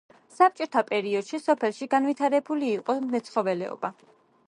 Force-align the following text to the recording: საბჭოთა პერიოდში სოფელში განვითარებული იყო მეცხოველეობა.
საბჭოთა 0.37 0.81
პერიოდში 0.87 1.41
სოფელში 1.43 1.89
განვითარებული 1.93 2.73
იყო 2.81 2.99
მეცხოველეობა. 3.15 3.97